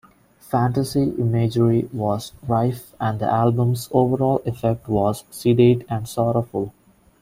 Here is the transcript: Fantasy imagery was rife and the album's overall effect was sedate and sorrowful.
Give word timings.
Fantasy 0.39 1.11
imagery 1.19 1.87
was 1.93 2.31
rife 2.47 2.91
and 2.99 3.19
the 3.19 3.27
album's 3.31 3.87
overall 3.91 4.41
effect 4.47 4.87
was 4.87 5.25
sedate 5.29 5.85
and 5.91 6.07
sorrowful. 6.09 6.73